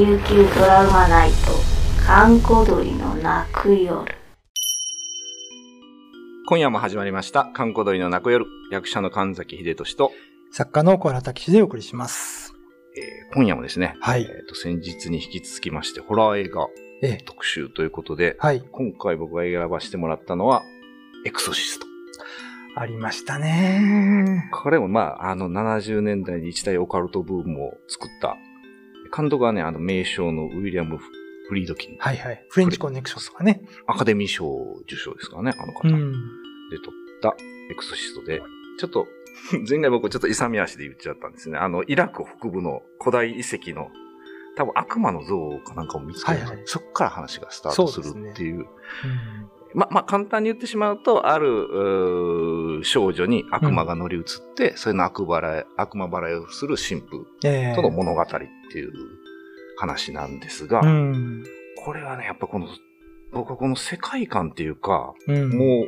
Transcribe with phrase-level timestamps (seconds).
[0.00, 1.36] 琉球ドラマナイト
[2.06, 4.02] 閑古鳥の泣く夜
[6.48, 10.10] 今夜も始まりました、観光鳥の泣く夜、役者の神崎秀俊と、
[10.52, 12.54] 作家の小原武史でお送りします。
[12.96, 16.66] えー今夜もですね、はいえーと先日に引き続きまして、ホラー映画
[17.02, 17.22] ええ。
[17.26, 18.64] 特集ということで、はい。
[18.72, 20.62] 今回僕が選ばせてもらったのは、
[21.26, 21.86] エクソシスト。
[22.74, 24.48] ありましたね。
[24.50, 28.38] これもまあ、あの70年代に一大オカルトブームを作った、
[29.14, 31.96] 監督はね、あの名将のウィリアム・フリードキン。
[31.98, 32.46] はいはい。
[32.48, 33.62] フレンチコネクションとかね。
[33.86, 34.46] アカデミー賞
[34.82, 35.88] 受賞ですからね、あの方。
[35.88, 36.12] うん。
[36.70, 37.36] で撮った
[37.70, 38.40] エクソシストで、
[38.78, 39.06] ちょっと、
[39.68, 41.58] 前回僕ちょっと勇み足で言っちゃったんですね。
[41.58, 43.90] あの、イラク北部の古代遺跡の、
[44.56, 48.56] 多分悪魔の像かなんかを見つけて、はいはいそっから話がスタートするっていう。
[48.56, 48.66] うん
[49.74, 54.24] ま、まあ、簡単に言ってしまうと、ある、うー少女に悪魔が乗り移っ
[54.56, 58.92] て、それの悪払い、悪魔払いをする神父ええとの物語っていう
[59.78, 61.44] 話なんですが、うん。
[61.84, 62.68] これはね、やっぱこの、
[63.32, 65.50] 僕はこの世界観っていうか、うん。
[65.50, 65.84] も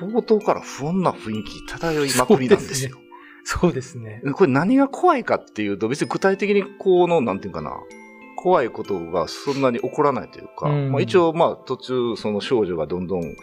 [0.00, 2.96] う、冒頭から不穏な雰囲気漂いまくりなんですよ。
[3.44, 4.22] そうですね。
[4.34, 7.72] これ何が怖いかっていうと、別に具体的にこの、なんていうかな、
[8.36, 13.36] 怖いことがそんなに起こらないというか、うんまあ、一応、まあ途中、その少女がどんどん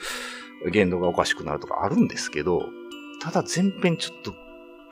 [0.72, 2.62] 言動がおかしくなるとかあるんですけど、
[3.22, 4.34] ただ前編ちょっと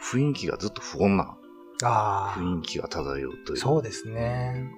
[0.01, 1.37] 雰囲気がずっと不穏な
[1.83, 3.51] あ雰囲気が漂うとあ。
[3.51, 3.57] いう。
[3.57, 4.69] そうですね。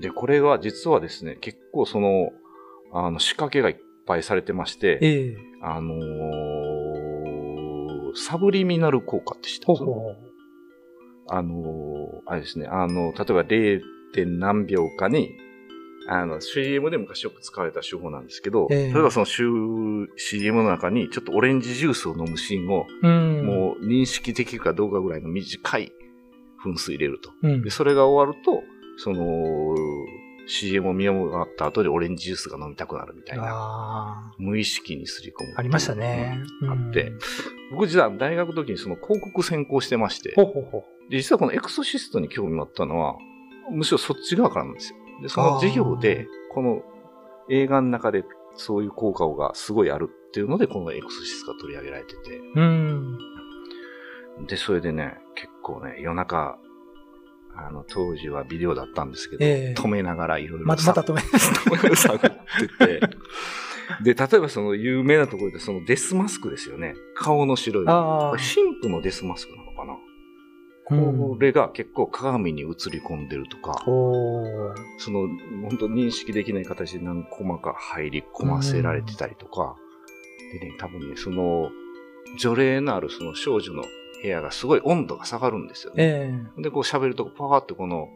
[0.00, 2.30] で、これは実はですね、結構その、
[2.92, 5.36] あの、仕掛けがいっぱいされてまして、ええ。
[5.62, 6.52] あのー
[8.14, 9.82] サブリミナル効果って知ってます？
[11.28, 13.44] あのーあれですね、あの、例えば
[14.12, 14.14] 0.
[14.14, 15.36] 点何秒かに、
[16.08, 23.46] あの、CM で昔よく使われた手法なんですけど、ええ例えばその CM の中にちょっとオレンジジュースを飲むシーンを、うん。
[23.46, 25.92] もう認識できるかどうかぐらいの短い
[26.62, 27.30] 分数入れると。
[27.42, 27.48] う。
[27.48, 27.70] んで、。
[27.70, 28.62] それが終わると、
[28.96, 29.74] その、
[30.46, 35.52] CM を見終わった後でオレンジジュースが飲みたくなるみたいな、あ無意識にすり込む。
[35.56, 35.60] あ。
[35.60, 36.38] ありましたね。
[36.68, 37.18] あってうん
[37.72, 41.10] 僕実は大学の時にその広告専攻してまして、ほうほうほう。
[41.10, 43.16] で実はこのエクソシストに興味持ったのは、
[43.70, 44.98] むしろそっち側からなんですよ。
[45.22, 46.82] で、その授業で、この
[47.48, 48.24] 映画の中で
[48.54, 53.18] そういう効果がすごいあるっていうので、このエクソシストが取り上げられてて、うん。
[54.46, 56.58] で、それでね、結構ね、夜中、
[57.54, 61.20] あの、当時はビデオだったんですけど、ええ止めながらいろいろまた、また止め。
[61.94, 62.20] 探っ
[62.78, 63.00] てて、
[64.02, 66.94] で、例えばその有名なところでそのデスマスクですよね。
[67.14, 67.84] 顔の白い。
[67.88, 69.71] あこれ神父のデスマスクなの
[71.00, 73.90] これが結構鏡に映り込んでるとか、あ。
[73.90, 75.28] おーその
[75.68, 79.76] 本当認識できない形で何コマか入り込ませられてたりとか、
[80.52, 81.70] でね、多分ね、その
[82.38, 83.84] 除霊のあるその少女の
[84.22, 86.04] 部屋がすごい温度が下がるんですよね。
[86.04, 86.62] ええ。
[86.62, 88.08] で、こう喋るとパワーってこの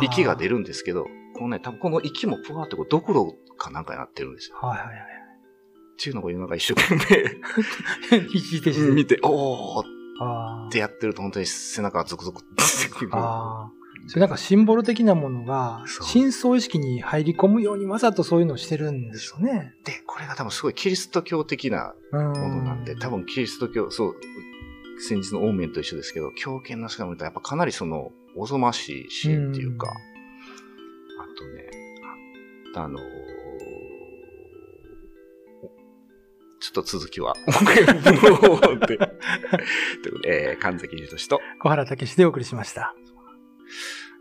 [0.00, 4.56] 息が出るんですけど、このね、多分この息もパワーってこうドクロかなんかになってるんですよ。
[4.60, 4.96] はいはいはい。
[4.96, 6.96] っていうのを夜中一生懸
[8.10, 8.22] 命。
[8.94, 9.84] 見て、おーっ
[10.22, 13.10] あてやってると本当に背中がゾクゾクってくる。
[14.08, 19.74] それなんかシンボル的なものが、そう深層意識に入り込むようにわざとそういうのをしてるんですよね。
[19.84, 22.32] で、これが多分すごいキリスト教的なうん。
[22.32, 24.14] ものなんで、多分キリスト教、そう、
[24.98, 30.12] 先日のオーメンと一緒ですけど、狂犬のしか見たらやっぱかなりその、おぞましいシーンっていうか、うん
[31.22, 31.70] あとね、
[32.74, 32.98] ああの
[36.72, 37.84] っと続きは、って。
[37.84, 38.98] ということで、
[40.26, 42.94] えー、神崎秀俊と、小原武史でお送りしました。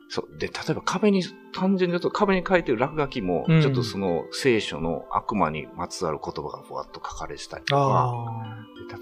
[0.10, 0.38] そう。
[0.38, 1.24] で、例えば壁に、
[1.54, 8.28] 単純に言うと壁に書いてる落書きも、うんちょっとその聖書の悪魔にまつわる言葉がふわっと書かれてたりとか、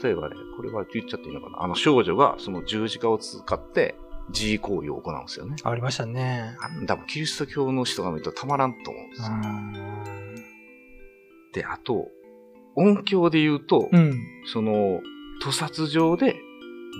[0.04, 3.96] 例えばね、これは言っちゃっていいのかなあの少女がその十字架を使って
[4.32, 5.56] 自慰行為を行うんですよね。
[5.64, 5.70] あ。
[5.72, 6.56] ありましたね。
[6.62, 9.28] あん多分キリスト教の人が見るとたまらんと思うんですよ。
[9.30, 10.36] うん。
[11.54, 12.08] で、あと、
[12.80, 14.20] 音響で言うと、うん。
[14.46, 15.02] その、
[15.42, 16.36] 屠殺場で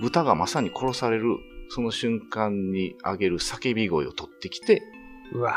[0.02, 1.36] 豚がまさに殺される、
[1.68, 4.82] その瞬間に上げる叫び声を取ってきて、
[5.32, 5.56] うわ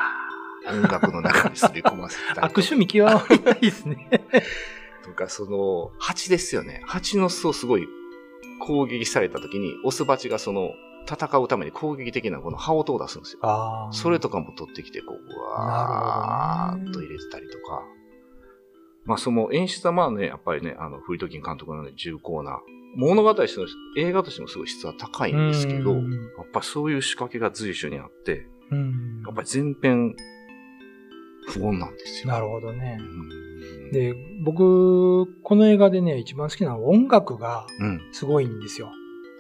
[0.68, 2.46] 音楽の中にすり込ませた。
[2.46, 4.10] 悪趣味極まりないですね。
[5.04, 6.82] とか、その、蜂ですよね。
[6.86, 7.88] 蜂の巣をすごい
[8.62, 10.72] 攻撃された時に、オスバチがその、
[11.06, 13.40] 戦うために攻撃的なこの羽音を出すんですよ。
[13.42, 13.94] ああ。
[13.94, 17.84] それとかも取ってきて、こう、うわーっと入れてたりとか。
[19.06, 22.60] まあ、その演出はまあね、やっぱりね、あの、フリートキン監督のね、重厚な、
[22.96, 23.68] 物語としての、
[23.98, 30.16] 映画としてもすごい質は高いんですけど、やっうんぱりそういう仕掛けが随所にあって、うんやっぱり全編、
[31.48, 32.32] 不穏なんですよ。
[32.34, 33.04] なるほどねう。
[33.04, 34.14] んで、
[34.44, 38.02] 僕、この映画でね、一番好きなのは音楽がうん。
[38.14, 38.90] すごいんですよ。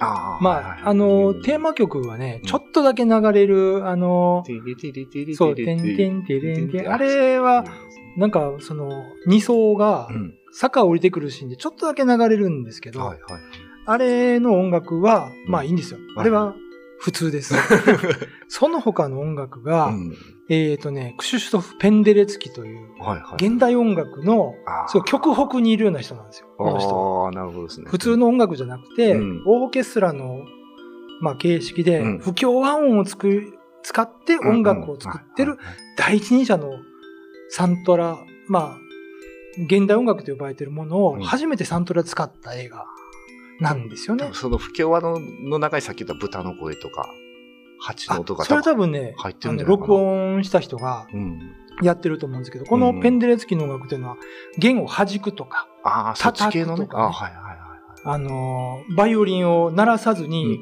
[0.03, 4.43] あまあ、あの、テーマ曲はね、ちょっとだけ流れる、あの、
[5.35, 6.91] そう、てんてんてれんてん。
[6.91, 7.63] あれは、
[8.17, 8.91] なんか、その、
[9.27, 10.35] 二層がうん。
[10.55, 13.41] 坂を降りてくるシーンでちょっとだけ流れるんですけど、はいはい。
[13.85, 15.99] あれの音楽は、まあいいんですよ。
[15.99, 16.55] はいあれは
[17.03, 17.53] 普通です。
[18.47, 20.13] その他の音楽が、うん
[20.49, 22.89] えっ、とね、クシュシュトフ・ペンデレツキという。
[23.35, 24.55] 現代音楽の、
[24.87, 26.47] そう、極北にいるような人なんですよ。
[26.57, 27.25] この人は。
[27.25, 27.87] ああ、なるほどですね。
[27.89, 30.45] 普通の音楽じゃなくて、うんオーケストラの、
[31.21, 33.53] まあ、形式でうん、不協和音をつく
[33.83, 35.57] 使って音楽を作ってる
[35.97, 36.71] 第一人者の
[37.49, 38.17] サントラ、
[38.47, 38.77] まあ、
[39.57, 42.85] 現代音楽と呼ばれているものをうん初めてサントラ使った映画
[43.59, 44.29] なんですよね。
[44.33, 47.09] その不協和のの中にさっき言った豚の声とか、
[47.79, 48.91] 蜂のあ音がそれは多分。
[48.91, 51.55] ね、入ってあのるんじゃないかな録音した人がうん。
[51.81, 54.17] やってると思うんですけど、このペンデレツキの音楽というのは
[54.59, 56.91] 弦を弾くとか、ああ、そっち系のね叩く。
[56.91, 57.59] とかねあはいはいはいはい。
[58.05, 60.59] あのーバイオリンを鳴らさずに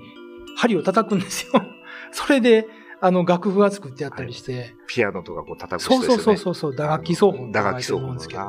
[0.56, 1.62] 針を叩くんですよ。
[2.14, 2.68] それで、
[3.02, 6.38] あの、楽譜が作ってあったりして、ピアノとかこう叩くそうそう人ですよね。
[6.38, 8.44] そうそうそう、打楽器奏法って打言われてると思うんですけど、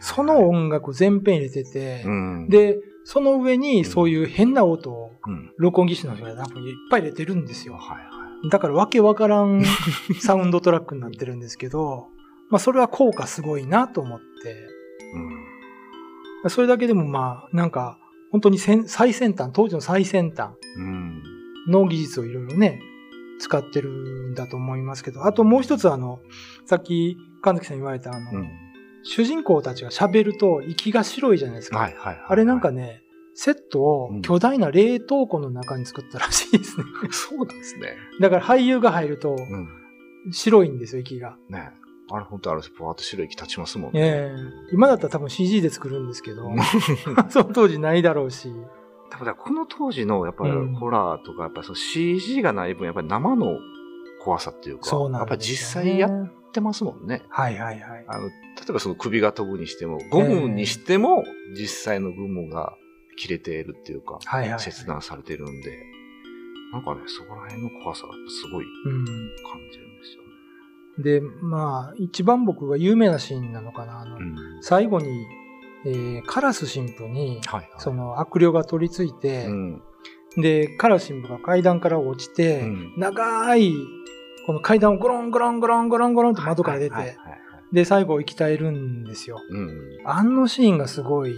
[0.00, 2.78] その音楽全編入れてて、うん、で、
[3.10, 5.50] その上にそういう変な音をうん。
[5.56, 7.72] 録音技師の人が多分いっぱい入れてるんですよ。
[7.72, 8.02] はいは
[8.44, 8.50] い。
[8.50, 9.62] だからわけわからん
[10.20, 12.08] サウンドトラックになってるんですけど、
[12.50, 14.24] まあそれは効果すごいなと思って、
[16.44, 16.50] うん。
[16.50, 17.98] それだけでもまあなんか
[18.30, 21.22] 本当に先最先端、当時の最先端うん。
[21.66, 22.78] の技術をいろいろね、
[23.38, 23.88] 使ってる
[24.32, 26.20] んだと思いますけど、あともう一つあの、
[26.66, 28.67] さっき神崎さん言われたあの、うん。
[29.02, 31.78] 主人公たちが喋ると息が白いじゃないですか。
[31.78, 32.24] はいはいはい。
[32.28, 33.02] あれなんかね、
[33.34, 36.84] セットをうん巨大な冷凍庫の中に作ったらしいですね。
[37.10, 37.96] そうなんですね。
[38.20, 39.68] だから俳優が入るとうん。
[40.32, 41.36] 白いんですよ、息が。
[41.48, 41.70] ね
[42.10, 44.00] あれ本当あれ、ぽわっと白い息立ちますもんね。
[44.00, 46.50] ええ今だったら多分 CG で作るんですけど、
[47.28, 48.52] その当時ないだろうし。
[49.10, 53.58] 多分この当時のやっぱりうんホラーとか、やっぱその CG がない分、やっぱり生の
[54.28, 57.22] 怖さっていうか、そうなやっぱ実際やってますもんね。
[57.30, 58.04] はいはいはい。
[58.06, 58.32] あの、例
[58.68, 61.24] えばその首が飛ぶにしても、ゴムにしても、
[61.58, 62.74] 実際のゴムが
[63.16, 64.60] 切れているっていうか、はいはい。
[64.60, 65.70] 切断されてるんで、
[66.74, 69.04] なんかね、そこら辺の怖さがすごいうん。
[69.06, 69.14] 感
[69.72, 71.20] じるんですよね。
[71.20, 74.00] で、まあ、一番僕が有名なシーンなのかな。
[74.00, 74.36] あの、うん。
[74.60, 75.06] 最後に、
[75.86, 77.70] えーカラス神父に、はいはい。
[77.78, 79.82] その悪霊が取り付いて、うん。
[80.36, 83.72] で、カラス神父が階段から落ちて、うん長い、
[84.48, 87.40] この階段をゴロンゴロンゴロンゴロンゴロンと窓から出て、はいはいはいはい
[87.70, 89.42] で、最後生き絶えるんですよ。
[89.50, 89.98] うん。
[90.06, 91.34] あのシーンがすごい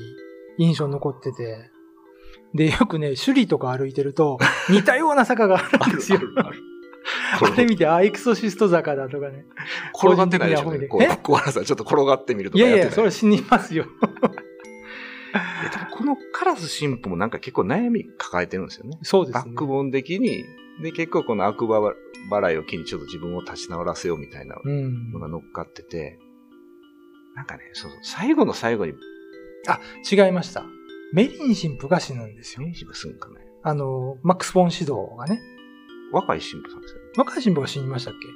[0.59, 1.73] 印象に残ってて、
[2.55, 4.39] で、よくね、首里とか歩いてると、
[4.71, 6.21] 似たような坂があるんですよ。
[6.37, 6.59] あるある
[7.53, 9.45] あれ見て、あ、エクソシスト坂だとかね。
[9.93, 10.87] 転がってないでしょうね。
[10.87, 13.11] こ小原さん、ちょっと転がってみるといやいや、かやってない？
[13.11, 13.87] それ死にますよ。
[15.91, 19.01] このカラス神父もなんか結構悩み抱えてるんですよね。
[19.03, 19.43] そうですね。
[19.47, 20.45] バックボーン的に、
[20.81, 21.81] で、結構この悪魔
[22.31, 25.21] 払いを機にちょっと自分を立ち直らせようみたいなうんの。
[25.21, 26.19] が乗っかってて、
[27.37, 28.93] なんかね、そう、最後の最後に、
[30.11, 30.65] 違いました。
[31.13, 32.67] メリン神父が死ぬんですよ。
[32.67, 33.35] 明治がすんかね。
[33.63, 35.41] あの、マックス・ボン指導がね。
[36.13, 37.07] 若い神父さんですよね。
[37.17, 38.27] 若い神父が死にましたっけ？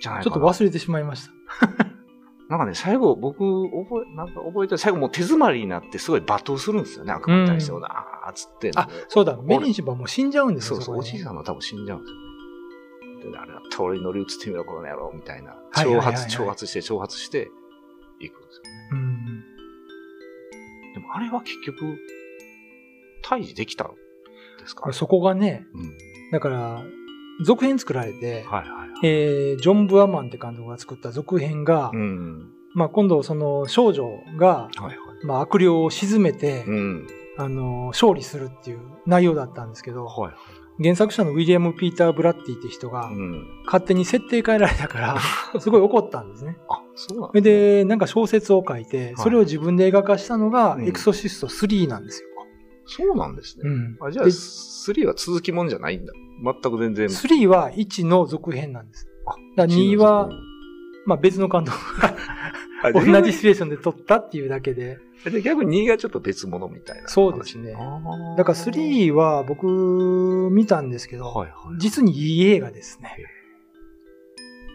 [0.00, 0.24] じゃない。
[0.24, 1.32] ちょっと忘れてしまいました。
[2.48, 3.38] なんかね、最後、僕、
[3.84, 7.72] 覚え、なんか覚えてる、最後もう手詰まりになってすごい罵倒するんですよね、悪魔に対して。
[7.72, 8.70] うんあーっつって。
[8.74, 10.76] あ、そうだ、メリン神父はもう死んじゃうんですよ。
[10.76, 12.27] そうそう、おじいさんは多分死んじゃうんですよね。
[13.32, 15.56] で、あれだっ俺に乗り移ってみろ、この野郎、みたいな。
[15.74, 17.50] 挑発、挑発して、挑発して、
[18.20, 18.70] いくんですよね。
[18.92, 19.44] うん。
[20.94, 21.98] でもあれは結局、
[23.24, 23.88] 退治できたん
[24.60, 25.98] ですかそこがね、うん。
[26.32, 26.82] だから、
[27.44, 28.88] 続編作られて、はいはいはい。
[29.04, 32.50] えージョン・ブアマンって監督が作った続編が、うん。
[32.74, 34.96] まあ今度その少女が、はいはい。
[35.24, 37.06] まあ悪霊を沈めて、うん。
[37.36, 40.34] あの、勝利するっていう内容だったんですけど、はいはい。
[40.80, 43.46] 原作者のウィリアム・ピーター・ブラッティって人が、うん。
[43.66, 45.18] 勝手に設定変えられたから、
[45.60, 46.56] すごい怒ったんですね。
[46.68, 52.28] あ、そうなんそれで、なんか小説を書いて、それを自分で映画化したのが、うんエクソシスト3なんですよ。
[52.88, 53.64] そうなんですね。
[53.66, 53.96] うん。
[54.00, 56.12] あじゃあ、で3は続きもんじゃないんだ。
[56.42, 57.06] 全く全然。
[57.06, 59.06] 3は1の続編なんです。
[59.26, 60.30] あだから2は、
[61.04, 62.14] まあ別の監督があ
[62.92, 64.98] 同じシチュエーションで撮ったっていうだけで。
[65.24, 67.08] で逆に2がちょっと別物みたいな話。
[67.08, 67.72] そうですね
[68.36, 69.66] だから3は僕
[70.52, 71.78] 見たんですけど、はいはい。
[71.78, 73.16] 実にいい映画ですね。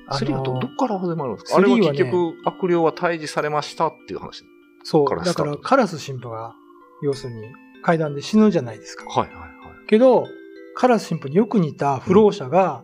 [0.10, 4.43] 3はど、どっから始まるんですか？3あれは結局、悪霊は退治されましたっていう話。
[4.83, 6.53] そう、だからカラス神父が、
[7.03, 7.43] 要するに
[7.83, 9.05] 階段で死ぬじゃないですか。
[9.05, 9.50] はいはいはい。
[9.88, 10.27] けど、
[10.75, 12.83] カラス神父によく似た不老者が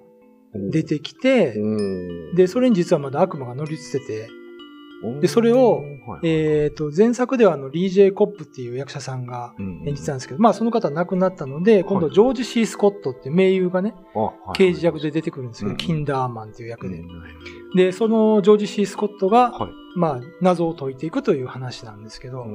[0.71, 2.35] 出てきて、うん。
[2.35, 4.29] で、それに実はまだ悪魔が乗り移ってて、
[5.21, 13.95] で、それを、はいえっ、と、前作ではあの、リー・ジェイ・コップっていう役者さんがうん演じてたんですけど、まあその方亡くなったので、今度ジョージ・シー・スコットっていう名優がね、
[14.55, 16.97] 刑事役で出てくるんですけど、うんキンダーマンっていう役で。
[16.97, 17.09] うん
[17.75, 19.71] で、そのジョージ・シー・スコットが、はい。
[19.95, 22.45] まあ、謎を解いていくという話なんですけど、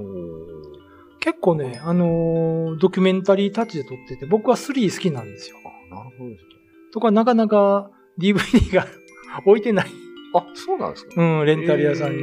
[1.21, 5.57] 結構ね、あのードキュメンタリータッチで撮ってて、僕は3好きなんですよ。
[5.91, 6.51] あ、なるほどですね。
[6.93, 8.87] とか、なかなか DVD が
[9.47, 10.04] 置いてない。
[10.35, 11.23] あ、そうなんですか？
[11.23, 12.23] うん、レンタル屋さんに。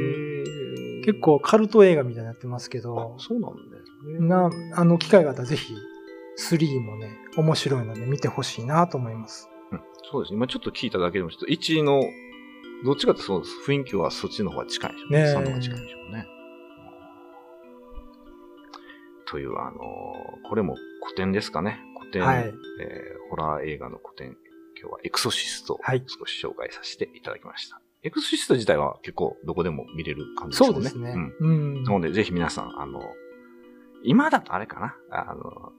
[1.04, 3.60] 結構カルト映画みたいになってますけあど、そうなんだ
[4.20, 4.26] ね。
[4.28, 5.74] な、あの、機会があったらぜひ、
[6.38, 9.48] 3もね、面白いので見てほしいなと思います。
[9.72, 10.36] うんそうですね。
[10.36, 12.02] 今ちょっと聞いただけでも、ちょっと1の、
[12.84, 13.54] どっちかってそうです。
[13.68, 15.22] 雰囲気はそっちの方が近いでしょうね。
[15.24, 16.26] ねえ3の方が近いでしょうね。
[19.26, 21.80] という、あのーこれも古典ですかね。
[21.98, 24.36] 古典、はいえーホラー映画の古典。
[24.80, 27.80] 今日はエクソシストをはい少し紹介させていただきました。
[28.04, 30.74] エクソシスト自体は結構どこでも見れる感じですよね。
[30.74, 31.12] そうですね。
[31.40, 31.82] うんうん。
[31.84, 33.00] なので、ぜひ皆さん、あの、
[34.02, 34.96] 今だとあれかな？
[35.10, 35.72] あの、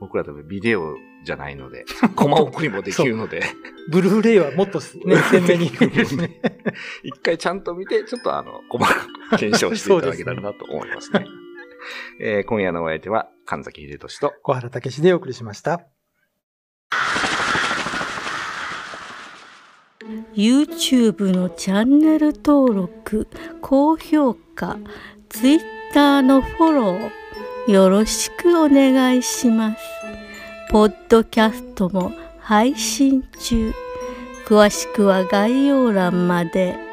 [0.00, 1.84] 僕ら多分ビデオじゃないので、
[2.16, 3.42] コマ送りもできるので、
[3.90, 6.40] ブルーレイはもっとね、鮮明にいいですね。
[7.04, 8.94] 一回ちゃんと見て、ちょっとあの、細か
[9.32, 11.26] く検証していただけたらなと思いますね。
[12.20, 15.86] えー今夜のお相手は、神崎秀俊と、小原武史でお送りしました。
[20.34, 23.26] YouTube のチャンネル登録
[23.60, 24.78] 高評価
[25.28, 29.78] Twitter のフォローよろしくお願いします
[30.70, 33.72] ポッドキャストも配信中
[34.46, 36.89] 詳しくは概要欄まで。